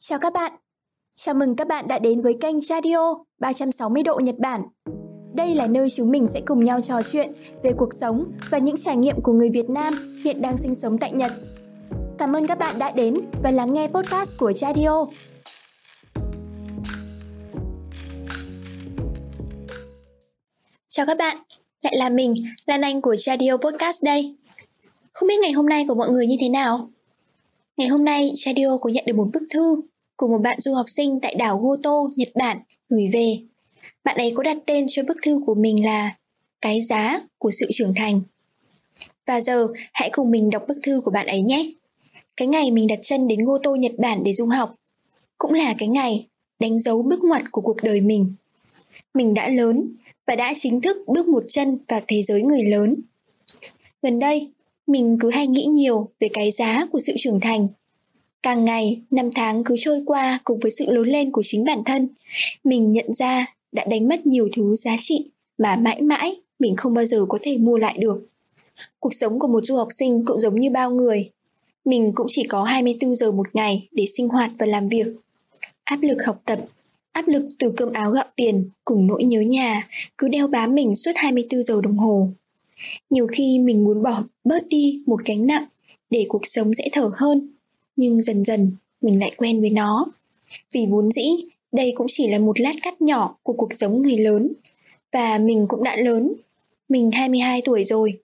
[0.00, 0.52] Chào các bạn.
[1.14, 4.62] Chào mừng các bạn đã đến với kênh Radio 360 độ Nhật Bản.
[5.34, 7.32] Đây là nơi chúng mình sẽ cùng nhau trò chuyện
[7.62, 10.98] về cuộc sống và những trải nghiệm của người Việt Nam hiện đang sinh sống
[10.98, 11.32] tại Nhật.
[12.18, 15.06] Cảm ơn các bạn đã đến và lắng nghe podcast của Radio.
[20.86, 21.36] Chào các bạn,
[21.82, 22.34] lại là mình,
[22.66, 24.36] Lan Anh của Radio Podcast đây.
[25.12, 26.90] Không biết ngày hôm nay của mọi người như thế nào?
[27.78, 29.80] Ngày hôm nay, Radio có nhận được một bức thư
[30.16, 33.38] của một bạn du học sinh tại đảo Goto, Nhật Bản gửi về.
[34.04, 36.16] Bạn ấy có đặt tên cho bức thư của mình là
[36.60, 38.20] Cái giá của sự trưởng thành.
[39.26, 41.70] Và giờ, hãy cùng mình đọc bức thư của bạn ấy nhé.
[42.36, 44.74] Cái ngày mình đặt chân đến Goto, Nhật Bản để du học,
[45.38, 46.26] cũng là cái ngày
[46.58, 48.32] đánh dấu bước ngoặt của cuộc đời mình.
[49.14, 49.88] Mình đã lớn
[50.26, 52.94] và đã chính thức bước một chân vào thế giới người lớn.
[54.02, 54.50] Gần đây,
[54.88, 57.68] mình cứ hay nghĩ nhiều về cái giá của sự trưởng thành.
[58.42, 61.82] Càng ngày, năm tháng cứ trôi qua cùng với sự lớn lên của chính bản
[61.84, 62.08] thân,
[62.64, 66.94] mình nhận ra đã đánh mất nhiều thứ giá trị mà mãi mãi mình không
[66.94, 68.26] bao giờ có thể mua lại được.
[69.00, 71.30] Cuộc sống của một du học sinh cũng giống như bao người.
[71.84, 75.06] Mình cũng chỉ có 24 giờ một ngày để sinh hoạt và làm việc.
[75.84, 76.60] Áp lực học tập,
[77.12, 80.94] áp lực từ cơm áo gạo tiền cùng nỗi nhớ nhà cứ đeo bám mình
[80.94, 82.28] suốt 24 giờ đồng hồ
[83.10, 85.64] nhiều khi mình muốn bỏ bớt đi một gánh nặng
[86.10, 87.48] để cuộc sống dễ thở hơn,
[87.96, 90.06] nhưng dần dần mình lại quen với nó.
[90.74, 91.28] Vì vốn dĩ,
[91.72, 94.52] đây cũng chỉ là một lát cắt nhỏ của cuộc sống người lớn,
[95.12, 96.32] và mình cũng đã lớn,
[96.88, 98.18] mình 22 tuổi rồi.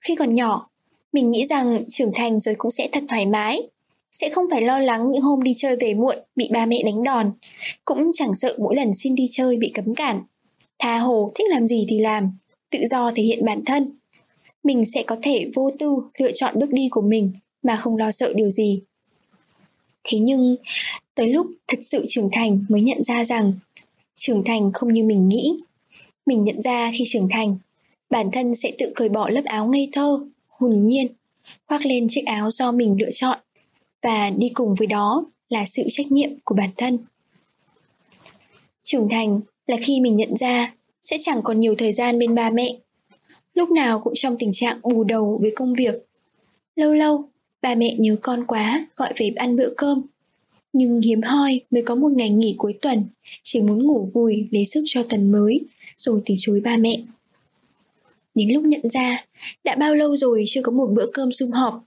[0.00, 0.68] Khi còn nhỏ,
[1.12, 3.62] mình nghĩ rằng trưởng thành rồi cũng sẽ thật thoải mái,
[4.12, 7.02] sẽ không phải lo lắng những hôm đi chơi về muộn bị ba mẹ đánh
[7.02, 7.32] đòn,
[7.84, 10.22] cũng chẳng sợ mỗi lần xin đi chơi bị cấm cản.
[10.78, 12.32] Tha hồ thích làm gì thì làm
[12.70, 13.90] tự do thể hiện bản thân.
[14.62, 18.10] Mình sẽ có thể vô tư lựa chọn bước đi của mình mà không lo
[18.10, 18.82] sợ điều gì.
[20.04, 20.56] Thế nhưng,
[21.14, 23.52] tới lúc thật sự trưởng thành mới nhận ra rằng
[24.14, 25.60] trưởng thành không như mình nghĩ.
[26.26, 27.56] Mình nhận ra khi trưởng thành,
[28.10, 31.06] bản thân sẽ tự cởi bỏ lớp áo ngây thơ, hồn nhiên,
[31.66, 33.38] khoác lên chiếc áo do mình lựa chọn
[34.02, 36.98] và đi cùng với đó là sự trách nhiệm của bản thân.
[38.80, 42.50] Trưởng thành là khi mình nhận ra sẽ chẳng còn nhiều thời gian bên ba
[42.50, 42.76] mẹ.
[43.54, 45.94] Lúc nào cũng trong tình trạng bù đầu với công việc.
[46.76, 47.28] Lâu lâu,
[47.62, 50.02] ba mẹ nhớ con quá, gọi về ăn bữa cơm.
[50.72, 53.04] Nhưng hiếm hoi mới có một ngày nghỉ cuối tuần,
[53.42, 55.60] chỉ muốn ngủ vùi lấy sức cho tuần mới,
[55.96, 57.00] rồi từ chối ba mẹ.
[58.34, 59.24] Đến lúc nhận ra,
[59.64, 61.84] đã bao lâu rồi chưa có một bữa cơm sum họp.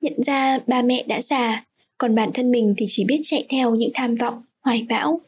[0.00, 1.64] Nhận ra ba mẹ đã già,
[1.98, 5.20] còn bản thân mình thì chỉ biết chạy theo những tham vọng, hoài bão.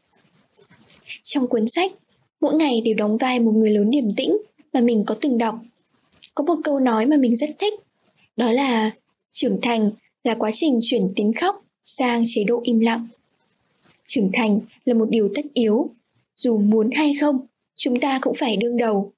[1.23, 1.93] Trong cuốn sách
[2.45, 4.37] mỗi ngày đều đóng vai một người lớn điềm tĩnh
[4.73, 5.59] mà mình có từng đọc.
[6.35, 7.75] Có một câu nói mà mình rất thích,
[8.37, 8.91] đó là,
[9.29, 9.91] trưởng thành
[10.25, 13.07] là quá trình chuyển tính khóc sang chế độ im lặng.
[14.07, 15.91] Trưởng thành là một điều tất yếu,
[16.37, 17.41] dù muốn hay không,
[17.75, 19.13] chúng ta cũng phải đương đầu.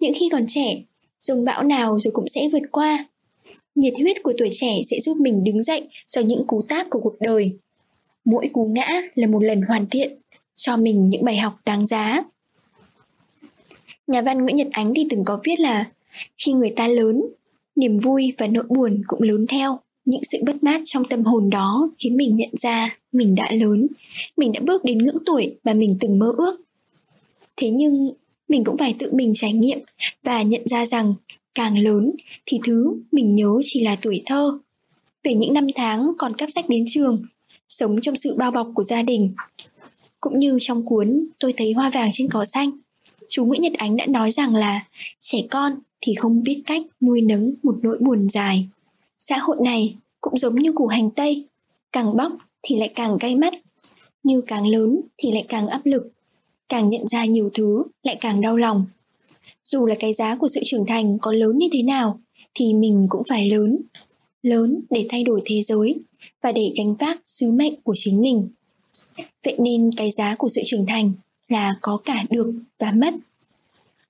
[0.00, 0.82] Những khi còn trẻ,
[1.20, 3.06] dùng bão nào rồi cũng sẽ vượt qua.
[3.74, 7.00] Nhiệt huyết của tuổi trẻ sẽ giúp mình đứng dậy sau những cú táp của
[7.00, 7.52] cuộc đời.
[8.24, 10.12] Mỗi cú ngã là một lần hoàn thiện
[10.54, 12.22] cho mình những bài học đáng giá
[14.06, 15.84] nhà văn nguyễn nhật ánh thì từng có viết là,
[16.38, 17.22] khi người ta lớn,
[17.76, 19.78] niềm vui và nỗi buồn cũng lớn theo.
[20.04, 23.86] Những sự bất mát trong tâm hồn đó khiến mình nhận ra mình đã lớn,
[24.36, 26.60] mình đã bước đến ngưỡng tuổi mà mình từng mơ ước.
[27.56, 28.12] Thế nhưng,
[28.48, 29.78] mình cũng phải tự mình trải nghiệm
[30.22, 31.14] và nhận ra rằng
[31.54, 32.10] càng lớn
[32.46, 34.58] thì thứ mình nhớ chỉ là tuổi thơ.
[35.24, 37.26] Về những năm tháng còn cắp sách đến trường,
[37.68, 39.34] sống trong sự bao bọc của gia đình,
[40.20, 42.70] cũng như trong cuốn tôi thấy hoa vàng trên cỏ xanh
[43.32, 44.86] chú nguyễn nhật ánh đã nói rằng là
[45.18, 48.68] trẻ con thì không biết cách nuôi nấng một nỗi buồn dài.
[49.18, 51.44] Xã hội này cũng giống như củ hành tây,
[51.92, 52.32] càng bóc
[52.62, 53.54] thì lại càng cay mắt,
[54.22, 56.12] như càng lớn thì lại càng áp lực,
[56.68, 58.86] càng nhận ra nhiều thứ lại càng đau lòng.
[59.64, 62.20] Dù là cái giá của sự trưởng thành có lớn như thế nào
[62.54, 63.78] thì mình cũng phải lớn
[64.42, 66.00] lớn để thay đổi thế giới
[66.42, 68.48] và để gánh vác sứ mệnh của chính mình.
[69.44, 71.12] Vậy nên cái giá của sự trưởng thành
[71.52, 73.14] là có cả được và mất.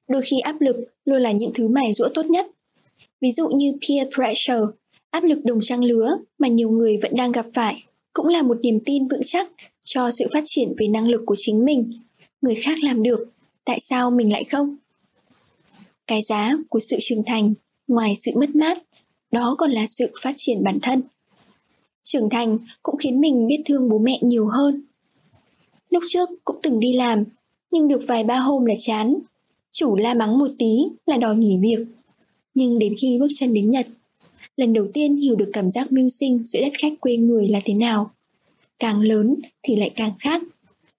[0.08, 2.46] Đôi khi áp lực luôn là những thứ mài rũa tốt nhất.
[3.20, 4.66] Ví dụ như peer pressure,
[5.10, 8.58] áp lực đồng trang lứa mà nhiều người vẫn đang gặp phải, cũng là một
[8.62, 9.50] niềm tin vững chắc
[9.80, 11.92] cho sự phát triển về năng lực của chính mình.
[12.42, 13.28] Người khác làm được,
[13.64, 14.76] tại sao mình lại không?
[16.06, 17.54] Cái giá của sự trưởng thành
[17.88, 18.78] ngoài sự mất mát,
[19.32, 21.02] đó còn là sự phát triển bản thân.
[22.02, 24.82] Trưởng thành cũng khiến mình biết thương bố mẹ nhiều hơn
[25.92, 27.24] lúc trước cũng từng đi làm
[27.72, 29.18] nhưng được vài ba hôm là chán
[29.70, 31.86] chủ la mắng một tí là đòi nghỉ việc
[32.54, 33.86] nhưng đến khi bước chân đến nhật
[34.56, 37.60] lần đầu tiên hiểu được cảm giác mưu sinh giữa đất khách quê người là
[37.64, 38.10] thế nào
[38.82, 40.42] càng lớn thì lại càng khác.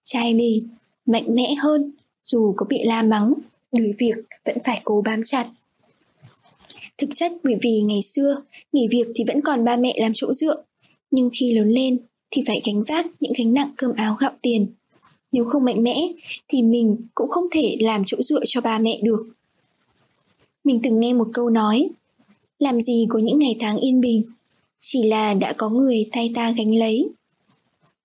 [0.02, 0.62] Chai lì,
[1.06, 1.92] mạnh mẽ hơn,
[2.22, 3.34] dù có bị la mắng,
[3.72, 4.14] đuổi việc
[4.44, 5.50] vẫn phải cố bám chặt.
[6.98, 8.42] Thực chất bởi vì ngày xưa,
[8.72, 10.62] nghỉ việc thì vẫn còn ba mẹ làm chỗ dựa,
[11.10, 11.98] nhưng khi lớn lên
[12.30, 14.66] thì phải gánh vác những gánh nặng cơm áo gạo tiền.
[15.34, 16.12] Nếu không mạnh mẽ
[16.48, 19.26] thì mình cũng không thể làm chỗ dựa cho ba mẹ được.
[20.64, 21.88] Mình từng nghe một câu nói,
[22.58, 24.22] làm gì có những ngày tháng yên bình,
[24.78, 27.08] chỉ là đã có người thay ta gánh lấy.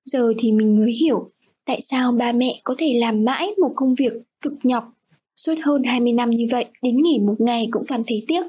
[0.05, 1.29] Giờ thì mình mới hiểu
[1.65, 4.93] tại sao ba mẹ có thể làm mãi một công việc cực nhọc
[5.35, 8.43] suốt hơn 20 năm như vậy đến nghỉ một ngày cũng cảm thấy tiếc.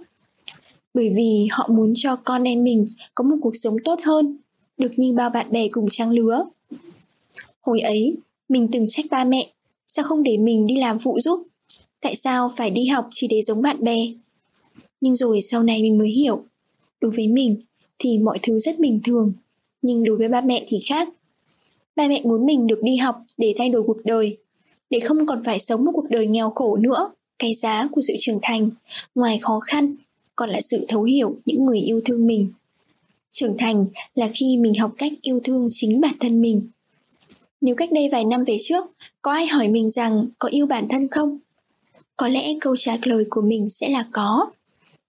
[0.94, 2.84] Bởi vì họ muốn cho con em mình
[3.14, 4.38] có một cuộc sống tốt hơn,
[4.76, 6.44] được như bao bạn bè cùng trang lứa.
[7.60, 8.16] Hồi ấy,
[8.50, 9.52] mình từng trách ba mẹ,
[9.86, 11.46] sao không để mình đi làm phụ giúp?
[12.00, 13.96] Tại sao phải đi học chỉ để giống bạn bè?
[15.00, 16.44] Nhưng rồi sau này mình mới hiểu,
[17.00, 17.60] đối với mình
[17.98, 19.32] thì mọi thứ rất bình thường,
[19.82, 21.08] nhưng đối với ba mẹ thì khác.
[21.96, 24.36] Ba mẹ muốn mình được đi học để thay đổi cuộc đời,
[24.90, 27.10] để không còn phải sống một cuộc đời nghèo khổ nữa.
[27.38, 28.70] Cái giá của sự trưởng thành,
[29.14, 29.96] ngoài khó khăn,
[30.36, 32.52] còn là sự thấu hiểu những người yêu thương mình.
[33.30, 36.68] Trưởng thành là khi mình học cách yêu thương chính bản thân mình.
[37.60, 38.84] Nếu cách đây vài năm về trước,
[39.22, 41.38] có ai hỏi mình rằng có yêu bản thân không?
[42.16, 44.50] Có lẽ câu trả lời của mình sẽ là có.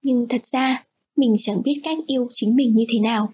[0.04, 0.84] Nhưng thật ra,
[1.16, 3.34] mình chẳng biết cách yêu chính mình như thế nào.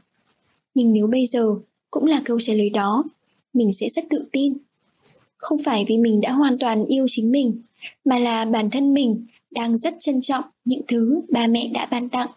[0.75, 1.56] Nhưng nếu bây giờ
[1.92, 3.04] cũng là câu trả lời đó,
[3.54, 4.54] mình sẽ rất tự tin.
[5.38, 7.62] Không phải vì mình đã hoàn toàn yêu chính mình,
[8.06, 12.10] mà là bản thân mình đang rất trân trọng những thứ ba mẹ đã ban
[12.10, 12.30] tặng.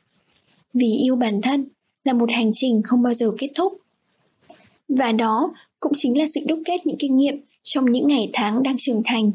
[0.75, 1.65] Vì yêu bản thân
[2.05, 3.79] là một hành trình không bao giờ kết thúc.
[4.89, 8.63] Và đó cũng chính là sự đúc kết những kinh nghiệm trong những ngày tháng
[8.63, 9.33] đang trưởng thành.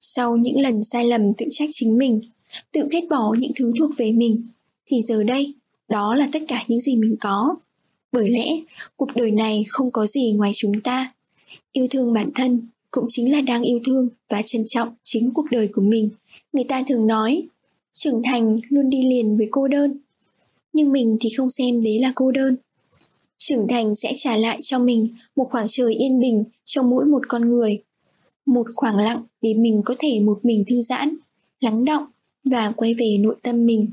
[0.00, 2.20] Sau những lần sai lầm tự trách chính mình,
[2.72, 4.46] tự ghét bỏ những thứ thuộc về mình,
[4.86, 5.54] thì giờ đây,
[5.88, 7.56] đó là tất cả những gì mình có.
[8.12, 8.46] Bởi lẽ,
[8.96, 11.12] cuộc đời này không có gì ngoài chúng ta.
[11.72, 15.46] Yêu thương bản thân cũng chính là đang yêu thương và trân trọng chính cuộc
[15.50, 16.10] đời của mình.
[16.52, 17.42] Người ta thường nói,
[17.92, 19.98] trưởng thành luôn đi liền với cô đơn.
[20.72, 22.56] Nhưng mình thì không xem đấy là cô đơn.
[23.48, 27.22] Trưởng thành sẽ trả lại cho mình một khoảng trời yên bình trong mỗi một
[27.28, 27.82] con người.
[28.46, 31.16] Một khoảng lặng để mình có thể một mình thư giãn,
[31.60, 32.02] lắng động
[32.44, 33.92] và quay về nội tâm mình.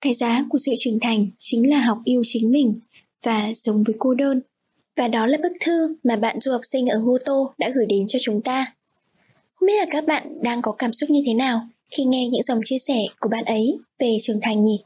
[0.00, 2.80] Cái giá của sự trưởng thành chính là học yêu chính mình
[3.22, 4.40] và sống với cô đơn.
[4.96, 8.04] Và đó là bức thư mà bạn du học sinh ở Goto đã gửi đến
[8.08, 8.74] cho chúng ta.
[9.54, 12.42] Không biết là các bạn đang có cảm xúc như thế nào khi nghe những
[12.42, 14.82] dòng chia sẻ của bạn ấy về trưởng thành nhỉ?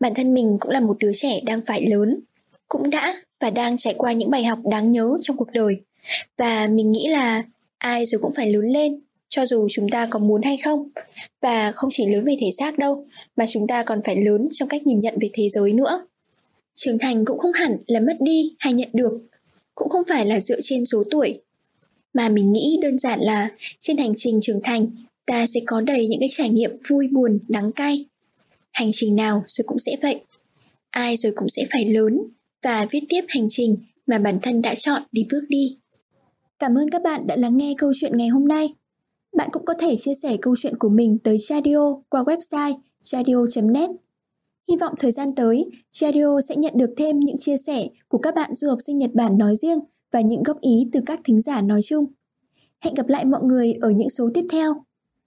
[0.00, 2.20] Bản thân mình cũng là một đứa trẻ đang phải lớn,
[2.68, 5.76] cũng đã và đang trải qua những bài học đáng nhớ trong cuộc đời.
[6.38, 7.42] Và mình nghĩ là
[7.78, 10.88] ai rồi cũng phải lớn lên, cho dù chúng ta có muốn hay không.
[11.42, 13.04] Và không chỉ lớn về thể xác đâu,
[13.36, 16.06] mà chúng ta còn phải lớn trong cách nhìn nhận về thế giới nữa.
[16.74, 19.20] Trưởng thành cũng không hẳn là mất đi hay nhận được,
[19.74, 21.40] cũng không phải là dựa trên số tuổi.
[22.14, 23.50] Mà mình nghĩ đơn giản là
[23.80, 24.86] trên hành trình trưởng thành,
[25.26, 28.04] ta sẽ có đầy những cái trải nghiệm vui buồn, đắng cay.
[28.72, 30.20] Hành trình nào rồi cũng sẽ vậy.
[30.90, 32.18] Ai rồi cũng sẽ phải lớn
[32.64, 33.76] và viết tiếp hành trình
[34.06, 35.78] mà bản thân đã chọn đi bước đi
[36.58, 38.74] cảm ơn các bạn đã lắng nghe câu chuyện ngày hôm nay
[39.36, 43.90] bạn cũng có thể chia sẻ câu chuyện của mình tới Chadio qua website chadio.net.
[44.68, 48.34] Hy vọng thời gian tới, Chadio sẽ nhận được thêm những chia sẻ của các
[48.34, 49.78] bạn du học sinh Nhật Bản nói riêng
[50.12, 52.04] và những góp ý từ các thính giả nói chung.
[52.80, 54.74] Hẹn gặp lại mọi người ở những số tiếp theo.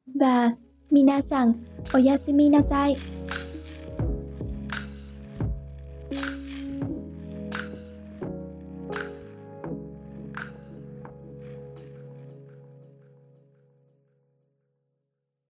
[0.05, 0.51] Và
[0.89, 1.53] Minasan,
[1.93, 2.95] Oyasumi Nasai.